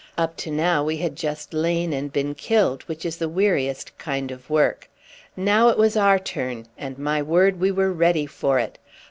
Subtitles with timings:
[0.17, 4.31] Up to now we had just lain and been killed, which is the weariest kind
[4.31, 4.89] of work.
[5.37, 8.79] Now it was our turn, and, my word, we were ready for it.